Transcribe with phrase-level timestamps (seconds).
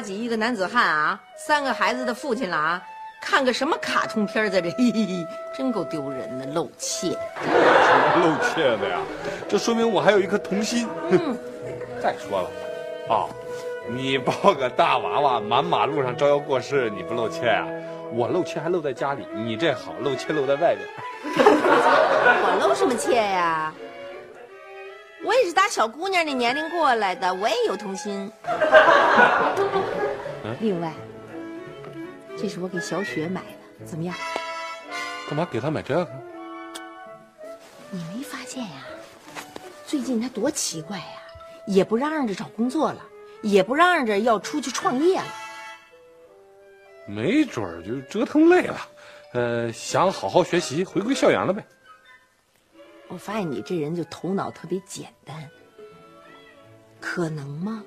[0.00, 2.82] 八几一个男子汉啊，三个孩子的父亲了啊，
[3.20, 4.70] 看个什么卡通片在这？
[4.80, 7.10] 嘿嘿嘿，真够丢人的，露怯。
[7.10, 8.96] 什么露怯的呀？
[9.46, 10.88] 这说明我还有一颗童心。
[12.00, 13.28] 再说了，啊，
[13.88, 17.66] 你抱个大娃娃满马路上招摇过市，你不露怯啊、
[18.14, 20.78] 我露怯还露在家里，你这好，露怯露在外边。
[21.36, 23.70] 我露什么怯呀？
[25.22, 28.32] 我也是打小姑娘那年龄过来的，我也有童心。
[30.60, 30.92] 另外，
[32.36, 33.42] 这是我给小雪买
[33.78, 34.14] 的，怎么样？
[35.28, 36.10] 干嘛给她买这个？
[37.90, 38.84] 你没发现呀？
[39.86, 41.04] 最近她多奇怪呀，
[41.66, 43.04] 也不嚷嚷着找工作了，
[43.42, 45.26] 也不嚷嚷着要出去创业了。
[47.06, 48.80] 没准儿就折腾累了，
[49.32, 51.64] 呃，想好好学习，回归校园了呗。
[53.08, 55.50] 我发现你这人就头脑特别简单，
[57.00, 57.82] 可能吗？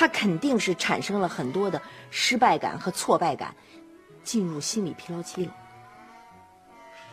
[0.00, 1.78] 他肯定是产生了很多的
[2.10, 3.54] 失败感和挫败感，
[4.24, 5.54] 进入心理疲劳期了。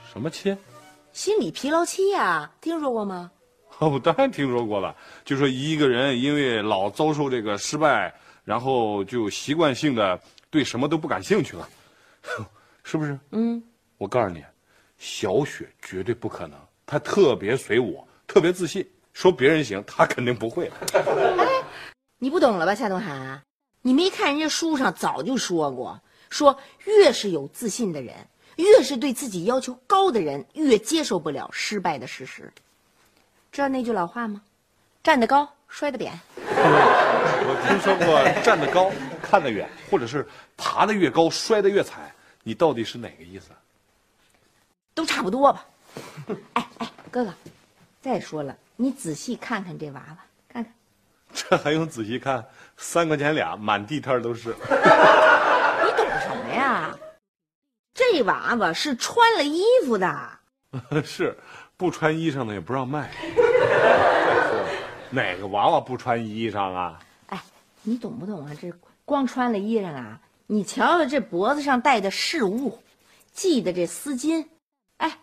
[0.10, 0.56] 什么期？
[1.12, 3.30] 心理疲劳期呀、听说过吗？
[3.80, 4.96] 哦，我当然听说过了。
[5.26, 8.16] 就说一个人因为老遭受这个失败，
[8.46, 10.18] 然后就习惯性的
[10.50, 11.68] 对什么都不感兴趣了，
[12.86, 13.20] 是不是？
[13.32, 13.62] 嗯，
[13.98, 14.42] 我告诉你，
[14.98, 20.72] 小雪绝对不可能，她特别随我，特别自信，说别人行，她肯定不会。
[22.20, 23.42] 你不懂了吧，夏东海？
[23.82, 28.14] 你没看人家书上早就说过，说越是有自信的人，
[28.56, 32.52] 越是对自己要求高的人，越接受不了失败的事实。
[33.52, 34.42] 知道那句老话吗？
[35.04, 36.20] 站得高，摔得扁。
[36.36, 40.28] 我听说过站得高，看得远，或者是
[40.58, 42.12] 爬得越高，摔得越惨。
[42.44, 43.52] 你到底是哪个意思？
[44.94, 45.66] 都差不多吧。
[46.54, 47.34] 哎哎，哥哥，
[48.02, 50.18] 再说了，你仔细看看这娃娃，
[51.38, 52.44] 这还用仔细看？
[52.78, 54.50] 三块钱俩，满地摊儿都是。
[54.50, 56.98] 你懂什么呀？
[57.94, 60.30] 这娃娃是穿了衣服的。
[61.06, 61.38] 是，
[61.78, 63.12] 不穿衣裳的也不让卖。
[63.22, 64.70] 再说了，
[65.12, 67.00] 哪个娃娃不穿衣裳啊？
[67.28, 67.40] 哎，
[67.84, 68.52] 你懂不懂啊？
[68.60, 68.72] 这
[69.06, 72.82] 光穿了衣裳啊，你瞧瞧这脖子上戴的饰物，
[73.34, 74.48] 系的这丝巾，
[74.98, 75.20] 哎，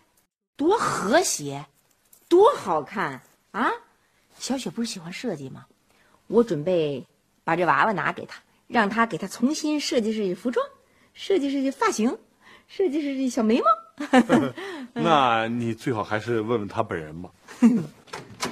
[0.57, 1.67] 多和谐，
[2.29, 3.21] 多好看
[3.51, 3.71] 啊！
[4.39, 5.67] 小雪不是喜欢设计吗？
[6.27, 7.05] 我准备
[7.45, 10.65] 把这娃娃拿给他，让他给他重新设计设计服装，
[11.13, 12.19] 设计设计发型，
[12.67, 13.67] 设计设计小眉毛。
[14.95, 17.31] 那你最好还是问问他本人吧。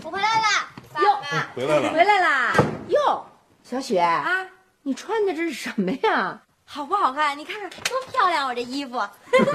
[0.05, 1.49] 我回来啦，爸爸。
[1.55, 2.55] 回来了，回来啦！
[2.89, 3.25] 哟，
[3.65, 4.47] 小雪啊，啊，
[4.83, 6.41] 你穿的这是什么呀？
[6.65, 7.37] 好不好看？
[7.37, 9.03] 你看看多漂亮，我这衣服。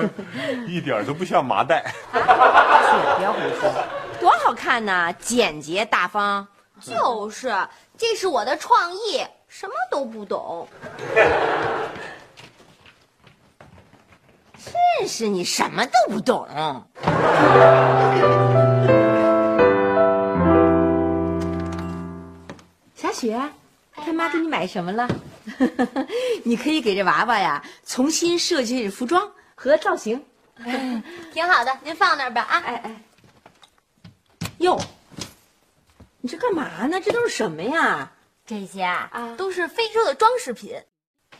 [0.67, 1.93] 一点都不像麻袋。
[2.11, 3.71] 小雪，不要胡说，
[4.19, 6.45] 多好看呐，简洁大方。
[6.79, 7.47] 就是，
[7.97, 10.67] 这是我的创意，什么都不懂。
[14.99, 16.47] 真是你什么都不懂。
[22.95, 23.39] 小雪，
[23.95, 25.07] 看妈给你买什么了？
[26.43, 30.23] 你可以给这娃娃呀重新设计服装和造型。
[31.33, 32.59] 挺好的，您放那儿吧啊。
[32.59, 33.01] 哎哎，
[34.57, 34.79] 哟，
[36.27, 36.99] 你这干嘛呢？
[36.99, 38.11] 这都是什么呀？
[38.45, 40.75] 这些啊，啊都是非洲的装饰品。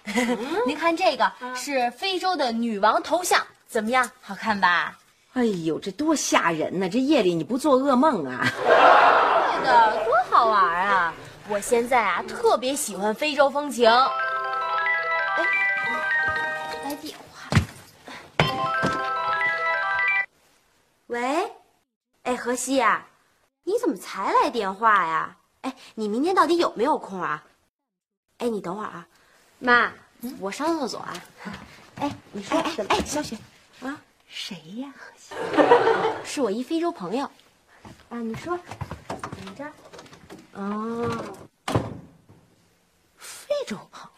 [0.65, 4.09] 您看这个是非洲的女王头像，怎么样？
[4.21, 4.97] 好看吧？
[5.33, 6.87] 哎呦，这多吓人呢！
[6.87, 8.47] 这夜里你不做噩梦啊？
[8.55, 11.13] 这个多好玩啊！
[11.49, 13.91] 我现在啊特别喜欢非洲风情。
[13.91, 15.43] 哎，
[16.85, 17.49] 来电话。
[21.07, 21.51] 喂，
[22.23, 23.05] 哎，荷西呀、
[23.67, 25.35] 你怎么才来电话呀？
[25.59, 27.43] 哎，你明天到底有没有空啊？
[28.37, 29.05] 哎，你等会儿啊，
[29.59, 29.91] 妈，
[30.39, 31.13] 我上厕所啊。
[31.95, 33.37] 哎，你说哎哎哎，小雪，
[33.81, 33.99] 啊，
[34.29, 34.93] 谁呀？
[36.23, 37.29] 是我一非洲朋友。
[38.07, 38.57] 啊，你说，
[39.43, 39.73] 你这儿
[40.53, 41.37] 哦，
[43.17, 44.16] 非洲朋友。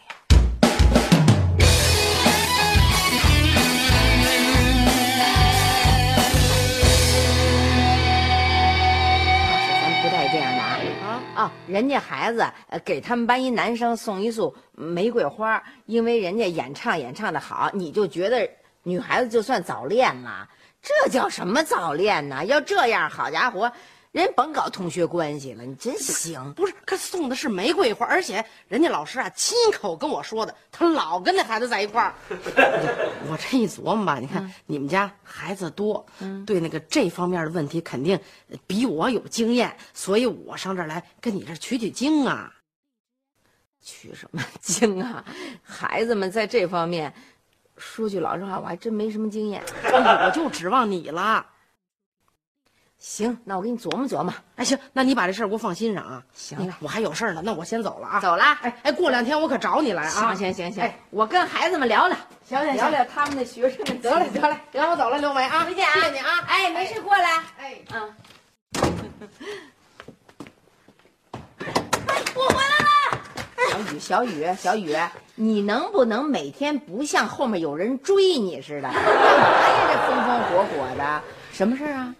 [11.40, 11.50] 啊！
[11.68, 12.46] 人家孩子
[12.84, 18.46] 给他们班一男生送一束玫瑰花，因为人家演唱演唱的好，你就觉得
[18.84, 20.46] 女孩子就算早恋了？
[20.82, 22.44] 这叫什么早恋呢？
[22.44, 23.72] 要这样，好家伙！
[24.12, 26.52] 人甭搞同学关系了，你真行！
[26.54, 32.16] 不是，他送的是玫瑰花，而且人家老师啊亲口跟我说的，他老跟那孩子在一块儿。
[33.30, 36.04] 我这一琢磨吧，你看你们家孩子多，
[36.44, 38.20] 对那个这方面的问题肯定
[38.66, 42.52] 比我有经验，所以我上这儿来跟你这取取经啊。
[43.82, 45.24] 取什么 经啊？
[45.62, 47.14] 孩子们在这方面，
[47.78, 49.64] 说句老实话，我还真没什么经验。
[49.84, 51.46] 我就指望你了。
[53.00, 54.34] 行，那我给你琢磨琢磨。
[54.58, 56.22] 哎，行，那你把这事儿给我放心上啊。
[56.34, 58.20] 行，我还有事儿呢，那我先走了啊。
[58.20, 58.44] 走了。
[58.62, 60.10] 哎哎，过两天我可找你来啊。
[60.10, 64.02] 行行行行，我跟孩子们聊聊，行行聊聊他们的学生们。
[64.02, 66.28] 得嘞得嘞，让我走了，刘梅啊，再见啊，谢谢你啊。
[66.46, 67.42] 哎，没事过来。
[67.58, 68.14] 哎嗯。
[72.08, 72.86] 哎，我回来了。
[73.66, 74.94] 小雨，小雨，小雨，
[75.36, 78.90] 你能不能每天不像后面有人追你似的？
[78.90, 79.06] 干 嘛呀？
[79.88, 81.22] 这风风火火的，
[81.54, 82.14] 什么事儿啊？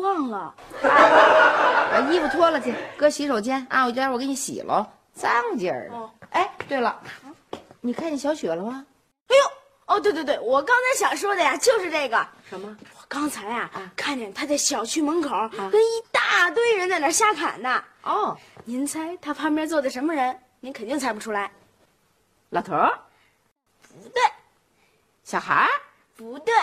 [0.00, 0.54] 呃，忘了。
[1.90, 3.84] 把衣服脱了去，搁洗手间啊！
[3.84, 6.10] 我待会儿我给你洗喽，脏劲儿的。
[6.30, 7.00] 哎，对了，
[7.80, 8.86] 你看见小雪了吗？
[9.28, 12.26] 哎呦，哦，对对对，我刚才想说的呀，就是这个。
[12.48, 12.76] 什么？
[12.96, 15.30] 我刚才啊，看见他在小区门口
[15.70, 17.82] 跟一大堆人在那瞎侃呢。
[18.02, 20.38] 哦，您猜他旁边坐的什么人？
[20.60, 21.50] 您肯定猜不出来。
[22.50, 22.98] 老头儿？
[23.82, 24.22] 不对。
[25.24, 25.68] 小孩儿？
[26.16, 26.54] 不对。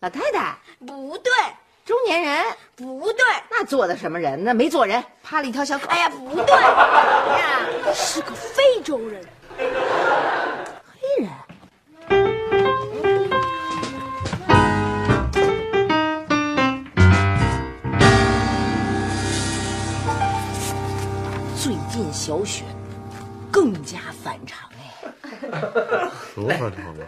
[0.00, 0.56] 老太太？
[0.86, 1.32] 不对。
[1.86, 2.44] 中年人？
[2.74, 3.24] 不对。
[3.48, 4.42] 那坐的什么人？
[4.42, 5.86] 那没坐人，趴了一条小狗。
[5.86, 7.60] 哎呀，不对呀，
[7.94, 9.24] 是个非洲人。
[9.56, 11.30] 黑人？
[21.56, 22.64] 最近小雪
[23.52, 25.08] 更加反常哎。
[26.34, 27.06] 什么反常啊？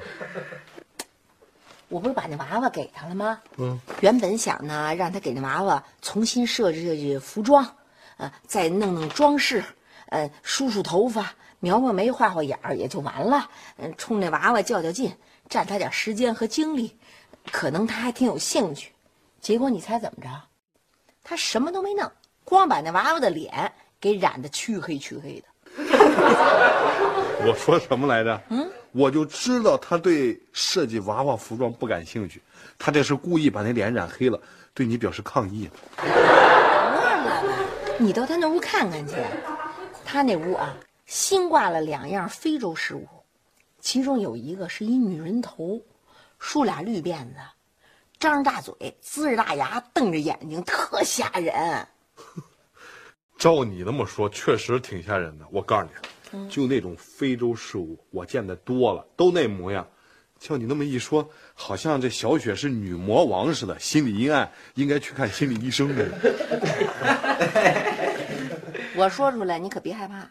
[1.89, 3.41] 我不是把那娃娃给他了吗？
[3.57, 7.77] 嗯，原本想呢，让他给那娃娃重新设置设计服装，
[8.19, 9.65] 呃，再弄弄装饰，
[10.11, 13.49] 呃，梳梳头发，描描眉，画画眼儿，也就完了。
[13.79, 15.17] 嗯，冲那娃娃较较劲，
[15.49, 16.97] 占他点时间和精力，
[17.51, 18.93] 可能他还挺有兴趣。
[19.41, 20.29] 结果你猜怎么着？
[21.25, 22.11] 他什么都没弄，
[22.45, 25.47] 光把那娃娃的脸给染得黢黑黢黑的。
[27.47, 28.41] 我说什么来着？
[28.51, 32.43] 嗯，我就知道他对设计娃娃服装不感兴趣，
[32.79, 34.41] 他这是故意把那脸染黑了，
[34.75, 35.69] 对你表示抗议。
[37.99, 39.17] 你到他那屋看看去，
[40.05, 40.75] 他那屋啊，
[41.07, 43.07] 新挂了两样非洲饰物，
[43.81, 45.81] 其中有一个是一女人头，
[46.39, 47.35] 梳俩绿辫子，
[48.19, 51.87] 张着大嘴，呲着大牙，瞪着眼睛，特吓人。
[53.37, 55.45] 照你那么说，确实挺吓人的。
[55.51, 55.91] 我告诉你，
[56.49, 59.87] 就那种非洲事物，我见的多了，都那模样。
[60.39, 66.05] 叫你那么一说，好像这小雪是女魔王似的，心理阴暗，应该去看心理医生呢。
[68.95, 70.31] 我说出来，你可别害怕。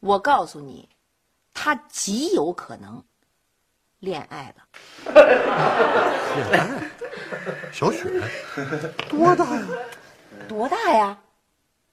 [0.00, 0.88] 我告诉你，
[1.54, 3.04] 他极有可能
[4.00, 4.64] 恋爱了。
[7.72, 8.10] 小雪
[9.08, 9.68] 多大呀？
[10.48, 11.16] 多大呀？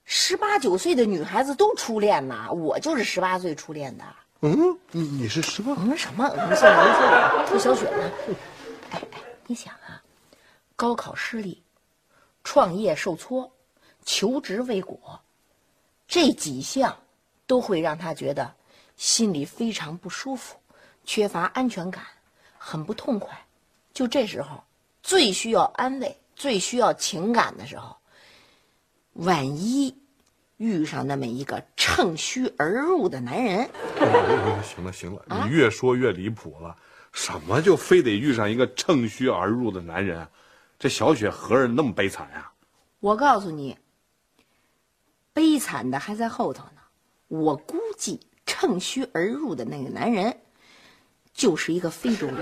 [0.04, 4.04] 十八九岁的女孩子都初恋呐，我就是十八岁初恋的。
[4.40, 5.72] 嗯，你你是十八？
[5.78, 6.26] 嗯，什么？
[6.36, 7.46] 嗯，算了，算了。
[7.48, 8.10] 这小雪呢？
[8.90, 10.02] 哎哎，你想啊，
[10.76, 11.62] 高考失利，
[12.42, 13.50] 创业受挫，
[14.04, 15.18] 求职未果，
[16.06, 16.94] 这几项
[17.46, 18.54] 都会让她觉得
[18.96, 20.56] 心里非常不舒服，
[21.04, 22.04] 缺乏安全感，
[22.58, 23.34] 很不痛快。
[23.94, 24.62] 就这时候，
[25.02, 27.96] 最需要安慰、最需要情感的时候。
[29.14, 29.96] 万一
[30.56, 33.68] 遇上那么一个趁虚而入的男人，
[34.62, 36.76] 行了行了，你越说越离谱了。
[37.12, 40.26] 什么就非得遇上一个趁虚而入的男人？
[40.78, 42.50] 这小雪何人那么悲惨呀？
[42.98, 43.78] 我告诉你，
[45.32, 46.80] 悲惨的还在后头呢。
[47.28, 50.36] 我估计趁虚而入的那个男人，
[51.32, 52.36] 就是一个非洲人。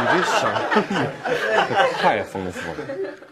[0.00, 2.76] 你这想象力太丰富了。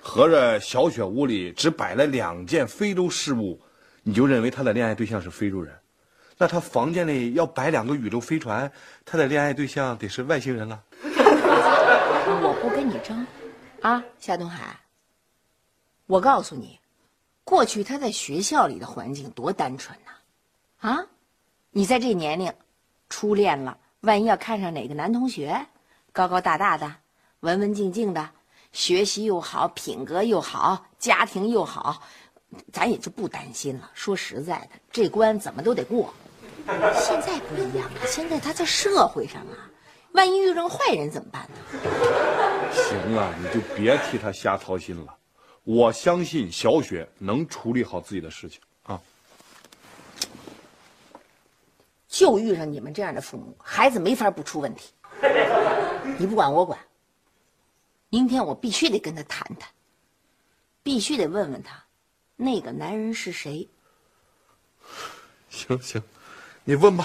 [0.02, 3.60] 合着小雪屋里只摆了两件非洲事物，
[4.02, 5.74] 你就认为她的恋爱对象是非洲人？
[6.36, 8.70] 那她房间里要摆两个宇宙飞船，
[9.04, 10.82] 她的恋爱对象得是外星人了？
[12.40, 13.26] 我不跟你争，
[13.80, 14.76] 啊，夏东海。
[16.06, 16.78] 我告诉你，
[17.44, 21.06] 过去他在学校里的环境多单纯呐，啊，
[21.70, 22.52] 你在这年龄，
[23.08, 25.66] 初恋了，万一要看上哪个男同学？
[26.18, 26.96] 高高大大的，
[27.38, 28.30] 文文静静的，
[28.72, 32.02] 学习又好，品格又好，家庭又好，
[32.72, 33.88] 咱也就不担心了。
[33.94, 36.12] 说实在的，这关怎么都得过。
[36.96, 39.70] 现在不一样了，现在他在社会上啊，
[40.10, 41.56] 万一遇上坏人怎么办呢？
[42.72, 45.16] 行了，你就别替他瞎操心了。
[45.62, 49.00] 我相信小雪能处理好自己的事情啊。
[52.08, 54.90] 就遇上你们这样的父母，孩子没法不出问题。
[56.18, 56.78] 你不管我管。
[58.10, 59.68] 明天我必须得跟他谈谈，
[60.82, 61.84] 必须得问问他，
[62.36, 63.68] 那个男人是谁。
[65.50, 66.02] 行行，
[66.64, 67.04] 你问吧。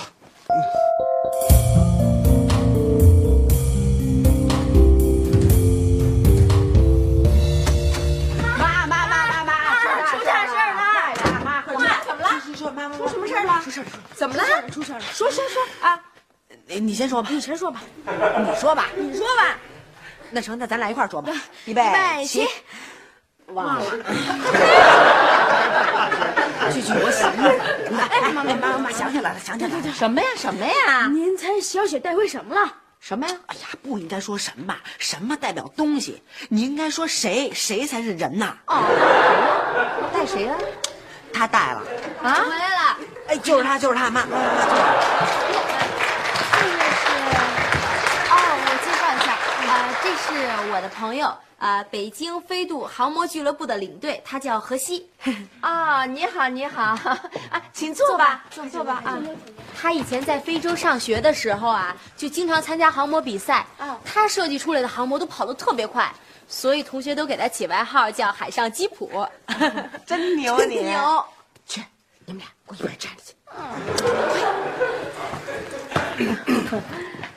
[8.57, 11.33] 妈妈妈妈妈，出啥事儿了？
[11.33, 12.39] 妈妈，怎么了？
[12.39, 13.61] 说说妈妈，出什么事儿了？
[13.61, 14.69] 出事儿了，怎么了？
[14.69, 16.01] 出事儿了，说说说啊！
[16.73, 19.57] 你你先说吧，你先说吧，你说吧，你说吧。
[20.31, 21.31] 那成，那咱俩一块儿说吧。
[21.65, 21.83] 预备
[22.25, 22.47] 起。
[23.47, 23.85] 忘了。
[26.71, 27.97] 去去，我洗衣服。
[28.09, 29.93] 哎，妈妈妈妈想起来了，想起来了。
[29.93, 30.27] 什么呀？
[30.35, 31.07] 什么呀？
[31.11, 32.73] 您猜小雪带回什么了？
[32.99, 33.35] 什么呀？
[33.47, 38.55] 哎呀，不应该说什么，什么代表东西，你应该说谁，谁才是人呐？
[38.67, 38.81] 哦，
[40.11, 40.57] 带谁了？
[41.31, 41.83] 他带了。
[42.23, 42.33] 啊？
[42.49, 42.97] 回来了。
[43.27, 44.37] 哎，就是他，就是他，妈妈妈
[50.33, 55.07] 是我的朋友，呃，北京飞度航模俱乐部的领队，他叫何西。
[55.61, 56.81] 啊，你好，你好，
[57.51, 59.19] 啊，请坐吧，坐坐吧啊。
[59.79, 63.65] 他以前在非洲上学的时候啊，就经常参加航模比赛。
[63.77, 66.11] 啊他设计出来的航模都跑得特别快，
[66.47, 69.27] 所以同学都给他起外号叫“海上吉普”。
[70.05, 70.79] 真牛啊你！
[70.81, 71.25] 牛。
[71.67, 71.83] 去，
[72.25, 73.35] 你们俩给我一边站着去。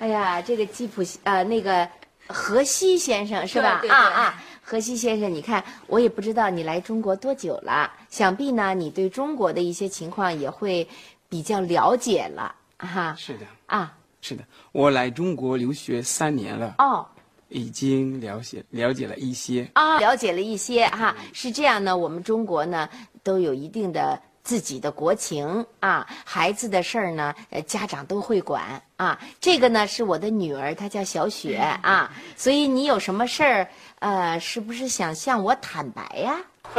[0.01, 1.89] 哎呀，这个吉普呃，那个
[2.29, 3.79] 荷西先生是吧？
[3.81, 10.87] 对对对啊啊，荷西先生，你看，我也不知道你来中国多久了，想必呢，你对中国的一些情况也会
[11.29, 13.15] 比较了解了哈。
[13.19, 14.43] 是的，啊，是的，
[14.73, 17.07] 我来中国留学三年了，哦。
[17.49, 19.71] 已经了解了解了一些。
[19.75, 21.97] 啊，了解了一些哈，是这样呢。
[21.97, 22.89] 我们中国呢
[23.23, 29.19] 都有一定的自己的国情啊，孩子的事儿呢，呃，家长都会管啊。
[29.41, 36.39] 这个呢是我的女儿，她叫小雪啊，所以你有什么事儿，呃，是不是想向我坦白呀？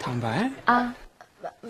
[0.00, 0.92] 坦白，啊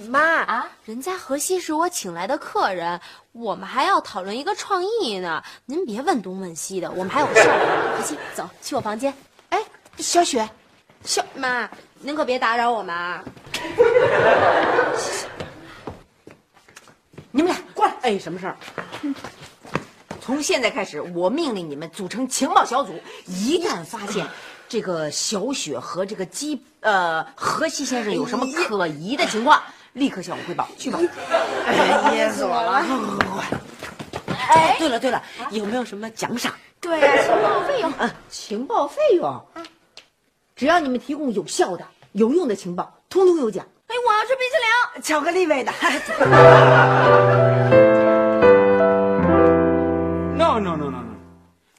[0.09, 2.99] 妈啊，人家荷西是我请来的客人，
[3.33, 5.43] 我们还要讨论一个创意呢。
[5.67, 7.97] 您别问东问西的，我们还有事儿。
[8.01, 9.13] 荷西，走，去我房间。
[9.51, 9.59] 哎，
[9.99, 10.49] 小雪，
[11.05, 11.69] 小妈，
[12.01, 13.25] 您可别打扰我们啊。
[17.31, 17.95] 你们俩过来。
[18.03, 18.57] 哎，什么事儿？
[20.21, 24.27] 从现在开始，我命令你们组成情报小组，一旦发现
[24.69, 29.63] 这个小雪和这个基呃河西先生有什么可疑的情况，
[29.95, 30.69] 立刻向我汇报。
[30.77, 30.99] 去吧。
[31.67, 32.85] 哎，噎死我了！
[33.31, 33.45] 快
[34.49, 36.53] 哎，对了对了，有没有什么奖赏？
[36.81, 37.93] 对呀、情报费用。
[37.99, 39.47] 嗯，情报费用，
[40.59, 43.65] 只要你们提供有效的、有用的情报，通通有奖。
[43.87, 45.03] 哎，我要吃冰淇淋。
[45.05, 45.71] 巧克力味的。
[50.37, 51.15] no no no no no，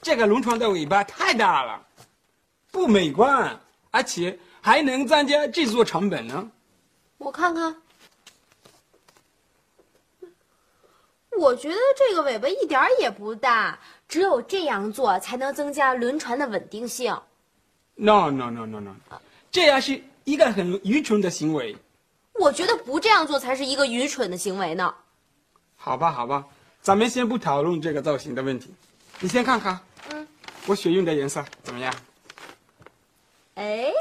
[0.02, 1.86] 这个轮船的尾巴太大了，
[2.72, 3.60] 不美观，
[3.92, 6.50] 而且还能增加制作成本呢。
[7.18, 7.76] 我看看。
[11.38, 17.20] 我觉得这个尾巴一点儿也不大，只有这样做才能增加轮船的稳定性。
[18.00, 18.96] No no no no no，
[19.52, 21.76] 这样是一个很愚蠢的行为。
[22.34, 24.94] 我觉得不这样做才是一个愚蠢的行为呢。
[25.76, 26.46] 好吧好吧，
[26.82, 28.74] 咱们先不讨论这个造型的问题，
[29.20, 29.80] 你先看看，
[30.12, 30.26] 嗯，
[30.66, 31.94] 我选用的颜色怎么样？
[33.56, 33.92] 哎，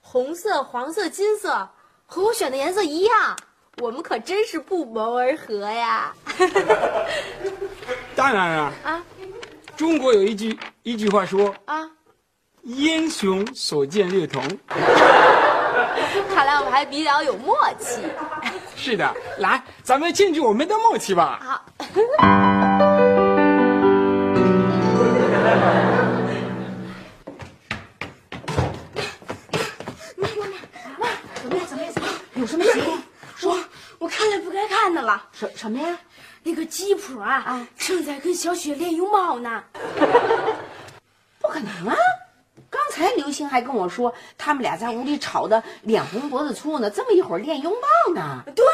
[0.00, 1.68] 红色、黄色、金色，
[2.06, 3.36] 和我选的颜色一样，
[3.78, 6.14] 我们可真是不谋而合呀！
[8.14, 9.04] 当然了，啊
[9.76, 11.90] 中国有一句一句话说啊
[12.64, 14.42] ，“英雄所见略同
[16.34, 18.00] 看来我们还比较有默契。”。
[18.74, 21.40] 是的，来，咱们庆祝我们的默契吧。
[21.42, 21.62] 好，
[32.34, 33.02] 有什么情况？
[33.36, 33.58] 说
[33.98, 35.98] 我看了不该看的了，什什么呀？
[36.42, 39.62] 那个吉普啊，正在跟小雪练拥抱呢。
[41.40, 41.96] 不可能啊！
[43.04, 48.64] 刚才刘星还跟我说，他们俩在屋里吵得脸红脖子粗呢，这么一会儿练拥抱呢，对，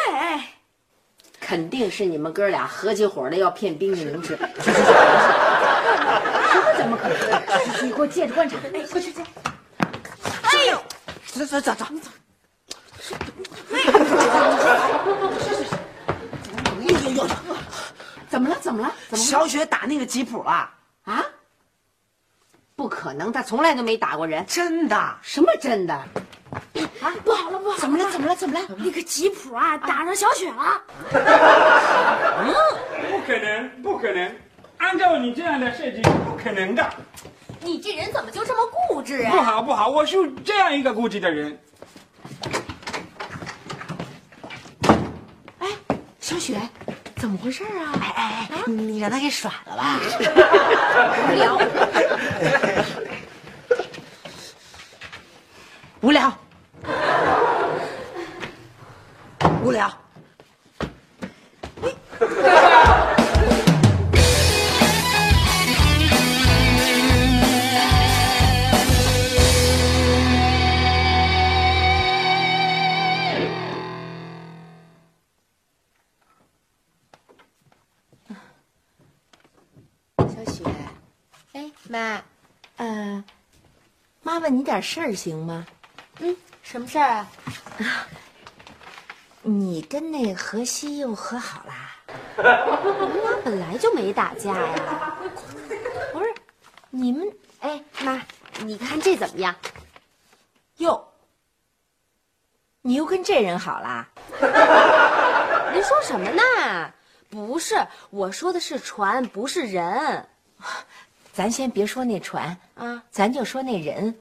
[1.41, 4.37] 肯定是你们哥俩合起伙来要骗冰淇淋吃。
[4.37, 4.83] 去去去，
[6.53, 7.19] 说怎么么可能？
[7.85, 8.57] 你给我接着观察。
[8.73, 9.21] 哎，快去去。
[10.43, 10.81] 哎呦，
[11.27, 12.09] 走走走走，你走。
[13.73, 13.81] 哎
[16.87, 17.27] 呦呦，
[18.29, 18.57] 怎么了？
[18.61, 18.93] 怎么了？
[19.11, 19.17] 怎么了？
[19.17, 20.71] 小雪打那个吉普了
[21.03, 21.25] 啊？
[22.81, 24.43] 不可能，他从来都没打过人。
[24.47, 25.15] 真的？
[25.21, 25.93] 什么真的？
[25.93, 27.79] 啊，不好了，不好了！
[27.79, 28.11] 怎么了？
[28.11, 28.35] 怎么了？
[28.35, 28.67] 怎么了？
[28.79, 30.83] 那个吉普啊，打上小雪了。
[31.13, 32.55] 嗯，
[33.11, 34.35] 不可能，不可能！
[34.79, 36.91] 按照你这样的设计，不可能的。
[37.61, 39.31] 你这人怎么就这么固执啊？
[39.31, 41.61] 不好，不好，我是这样一个固执的人。
[45.59, 45.69] 哎，
[46.19, 46.59] 小雪，
[47.21, 47.93] 怎么回事啊？
[48.01, 50.01] 哎哎哎，你让他给耍了吧？
[51.29, 51.59] 无聊，
[56.01, 56.35] 无聊，
[81.91, 82.23] 妈，
[82.77, 83.25] 呃，
[84.23, 85.67] 妈问你点事儿行吗？
[86.21, 87.29] 嗯，什么事儿啊？
[87.81, 88.07] 啊
[89.43, 91.97] 你跟那荷西又和好啦？
[92.39, 95.17] 我俩本来就没打架呀。
[96.13, 96.33] 不是，
[96.91, 97.29] 你们
[97.59, 98.23] 哎，妈，
[98.61, 99.53] 你看这怎么样？
[100.77, 101.09] 哟，
[102.83, 104.09] 你又跟这人好啦？
[105.75, 106.93] 您说什么呢？
[107.29, 110.29] 不是，我说的是船，不是人。
[111.33, 114.19] 咱先别说那船啊，咱就说那人。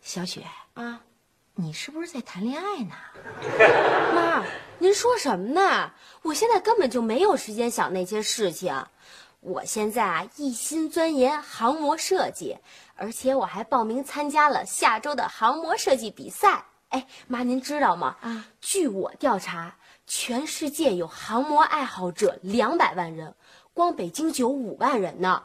[0.00, 0.42] 小雪
[0.74, 1.00] 啊，
[1.54, 2.94] 你是不是在谈恋爱呢？
[4.14, 4.44] 妈，
[4.78, 5.92] 您说什么呢？
[6.22, 8.86] 我现在根本就没有时间想那些事情。
[9.40, 12.56] 我现在啊，一心钻研航模设计，
[12.94, 16.64] 而且我还报名参加了下周的航模设计比赛。
[16.88, 18.16] 哎，妈，您知道吗？
[18.22, 23.34] 啊，据我调查，全世界有航模爱好者两百万人，
[23.74, 25.42] 光北京就有五万人呢。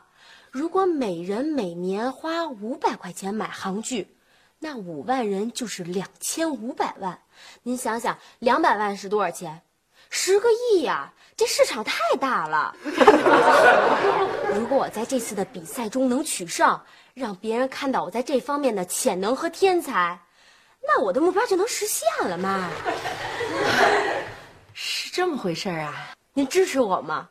[0.51, 4.15] 如果每人每年花五百块钱买行距，
[4.57, 7.19] 那五万人就是两千五百万。
[7.61, 9.61] 您想想，两百万是多少钱？
[10.09, 11.13] 十个亿呀！
[11.37, 12.75] 这市场太大了。
[14.55, 16.81] 如果我在这次的比赛中能取胜，
[17.13, 20.19] 让别人看到我在这方面的潜能和天才，
[20.81, 22.67] 那我的目标就能实现了，妈。
[24.73, 26.15] 是这么回事儿啊？
[26.33, 27.29] 您支持我吗？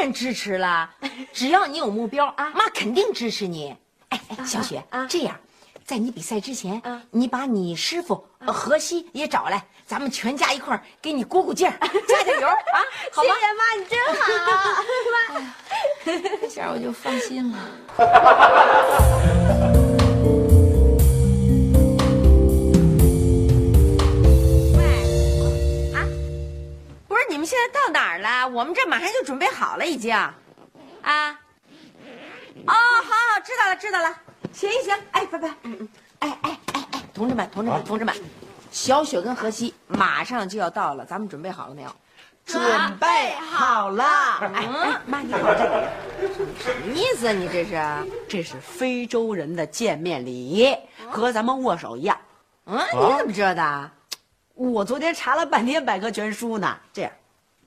[0.00, 0.88] 当然支持啦！
[1.30, 3.76] 只要你有目标啊，妈肯定支持你。
[4.08, 5.38] 哎哎，小雪啊，这样，
[5.84, 11.76] 在你比赛之前啊，你把你师傅何西也找来，咱们全家一块儿给你鼓鼓劲儿，
[12.08, 12.56] 加加油啊！
[13.12, 13.28] 好吗？
[13.34, 14.22] 谢谢妈，你真好。
[15.12, 15.18] 妈
[16.40, 17.58] 这下我就放心了。
[27.40, 28.46] 们现在到哪儿了？
[28.46, 30.14] 我们这马上就准备好了，已经。
[30.14, 31.40] 啊？
[32.66, 34.14] 哦，好好，知道了，知道了。
[34.52, 35.48] 行行，哎，拜拜。
[35.62, 38.14] 嗯嗯，哎哎哎哎，同志们，同志们，同志们，
[38.70, 41.90] 小雪跟荷西马上就要到了，咱们准备好了没有？
[42.44, 42.62] 准
[42.98, 44.04] 备好了。
[44.04, 45.86] 哎哎，妈，你好这里，
[46.62, 47.32] 什么意思啊？
[47.32, 48.06] 你这是？
[48.28, 50.76] 这是非洲人的见面礼，
[51.10, 52.18] 和咱们握手一样。
[52.66, 53.90] 嗯，你怎么知道的？
[54.54, 56.76] 我昨天查了半天百科全书呢。
[56.92, 57.10] 这样，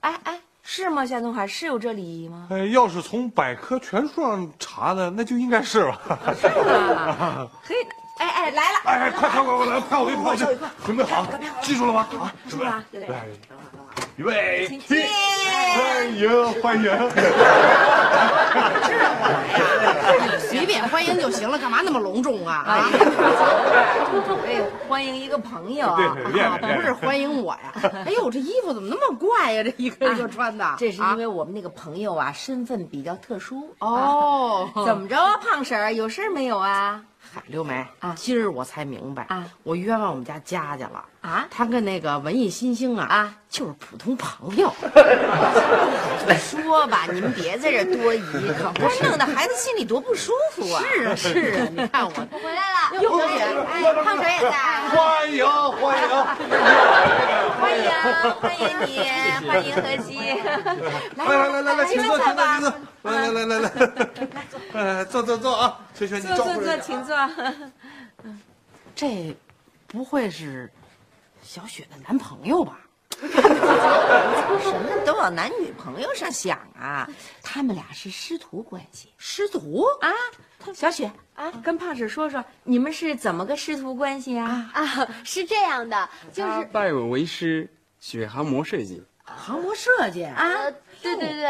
[0.04, 1.06] 哎哎，是吗？
[1.06, 2.46] 夏东海是有这礼仪吗？
[2.50, 5.98] 哎，要是从百科全书上查的，那就应该是吧。
[6.38, 7.48] 是吗？
[7.64, 7.74] 嘿，
[8.18, 8.78] 哎哎，来了！
[8.84, 10.38] 哎哎，快快快快来，快我一派我一
[10.84, 11.26] 准备好，
[11.62, 12.06] 记住了吗？
[12.20, 12.84] 啊，记住了。
[12.92, 13.08] 对，
[14.16, 14.68] 预备，
[15.76, 16.90] 欢迎欢迎。
[20.38, 22.54] 随便欢迎就行了，干嘛那么隆重啊？
[22.64, 22.88] 啊，
[24.46, 26.16] 哎，欢迎一个朋友啊！
[26.60, 27.72] 不是欢迎我呀？
[28.06, 29.64] 哎呦，这衣服怎么那么怪呀？
[29.64, 33.74] 这一个一个穿的， 这是因为我们那个朋友啊，身份比较特殊。
[33.80, 37.02] 哦，怎么着啊，胖婶儿，有事儿没有啊？
[37.34, 44.72] 嗨，刘梅啊今儿我才明白啊，我冤枉我们家佳佳了啊他跟那个文艺新星啊啊就是普通朋友。
[46.38, 48.22] 说吧，你们别在这儿多疑，
[48.58, 50.82] 可不是弄得孩子心里多不舒服啊！
[50.94, 51.28] 是啊是
[51.60, 54.54] 啊，你看我 回来了，哟，小雪，哎，胖婶也在，
[54.90, 55.36] 欢迎
[55.72, 56.02] 欢迎。
[57.60, 57.84] 欢迎
[58.40, 58.88] 欢迎你，
[59.48, 60.08] 欢迎何西，
[61.16, 62.72] 来来来来来，请坐，请坐，请坐。
[63.02, 63.70] 来来来来来，
[64.72, 65.78] 呃，坐坐坐啊！
[65.94, 66.84] 雪雪，你招呼人家。
[66.84, 67.16] 请坐。
[68.94, 69.36] 这
[69.86, 70.70] 不会是
[71.42, 72.78] 小雪的男朋友吧？
[73.20, 77.08] 什么都往男女朋友上想啊？
[77.42, 80.10] 他们俩是师徒关系师徒啊。
[80.72, 84.70] 小雪啊，跟胖婶说说，你们是怎么个师徒关系啊？
[84.72, 87.68] 啊，是这样的，就是拜我为师，
[88.00, 89.02] 学行模设计。
[89.24, 90.70] 航模设计啊，呃，
[91.02, 91.48] 对对对，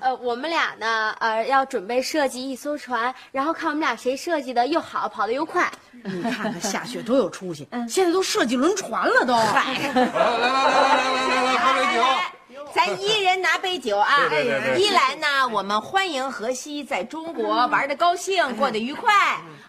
[0.00, 5.70] 呃，我们俩呢，呃，要准备设计一艘船，然后看我们俩谁设计的又好，跑得又快。
[6.02, 9.32] 你看看夏雪多有出息，现在都设计轮船了都。
[9.32, 10.62] 来来来来来来
[11.28, 12.02] 来来，喝杯酒。
[12.74, 14.28] 咱一人拿杯酒啊！
[14.30, 19.12] 对对对对一来呢，我们欢迎荷西在中国玩的高兴，过得愉快；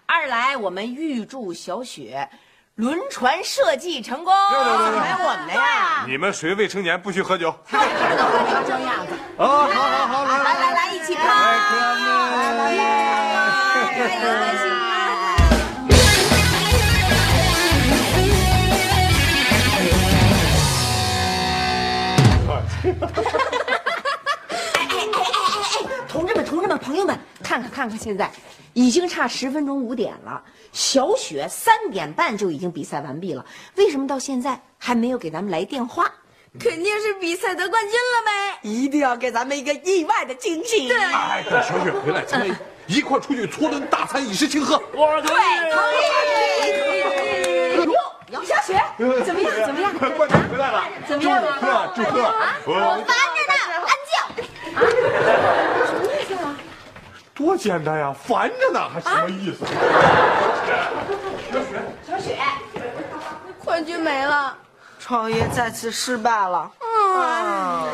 [0.06, 2.30] 二来，我们预祝小雪
[2.76, 4.34] 轮船设计成功。
[4.50, 6.04] 对对对对还有我们的呀！
[6.08, 7.54] 你们谁未成年不许喝酒？
[7.70, 9.14] 样子。
[9.38, 11.30] 啊，好好好，来来来来，一起来，胖！
[11.70, 12.02] 哥们，
[13.94, 14.26] 欢迎荷
[14.58, 14.64] 西。
[26.08, 28.28] 同志们，同志们，朋友们，看看看看，现在
[28.74, 30.42] 已经差十分钟五点了。
[30.72, 33.44] 小雪三点半就已经比赛完毕了，
[33.76, 36.12] 为什么到现在还没有给咱们来电话？
[36.60, 38.58] 肯定是比赛得冠军了呗！
[38.62, 40.86] 一定要给咱们一个意外的惊喜。
[40.86, 42.56] 对，哎，等小雪回来，咱们
[42.86, 44.80] 一块出去搓顿大餐，以示庆贺。
[44.92, 45.00] 对，
[45.72, 45.82] 同
[47.82, 47.86] 意。
[47.86, 47.92] 哟，
[48.30, 48.80] 杨小雪，
[49.24, 49.50] 怎么样？
[49.66, 49.92] 怎么样？
[50.16, 51.42] 冠军回来了，怎么样？
[51.42, 52.32] 祝贺祝贺！
[52.66, 52.72] 我
[53.04, 55.83] 烦着呢，安静。
[57.34, 59.66] 多简单呀，烦着呢，还什么意思？
[61.50, 62.38] 小雪，小雪
[63.64, 64.56] 冠军没了。
[65.00, 66.70] 创业再次失败了。
[66.80, 67.86] 啊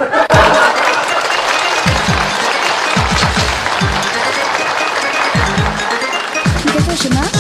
[6.63, 7.40] 你在做什么？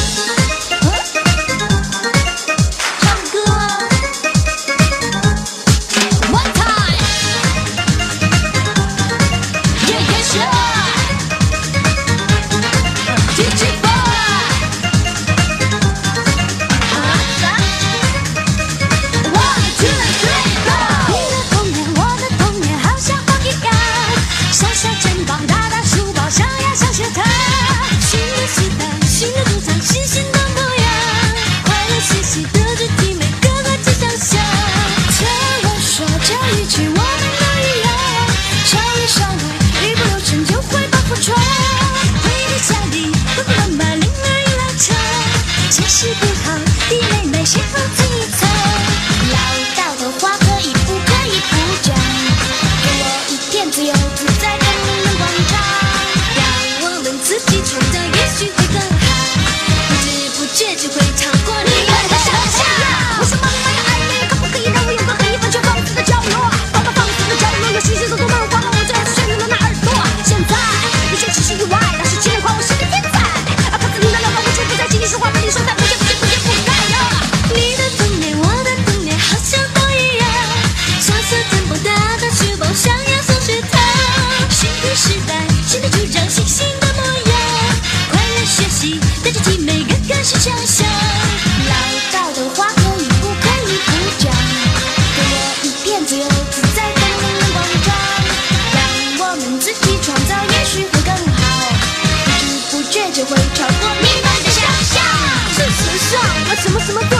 [106.80, 107.19] 始まった